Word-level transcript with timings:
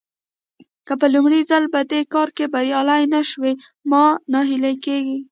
که 0.87 0.93
په 1.01 1.07
لومړي 1.13 1.41
ځل 1.49 1.63
په 1.73 1.79
دې 1.91 2.01
کار 2.13 2.29
کې 2.37 2.51
بريالي 2.53 3.03
نه 3.13 3.21
شوئ 3.29 3.53
مه 3.89 4.03
ناهيلي 4.31 4.73
کېږئ. 4.85 5.17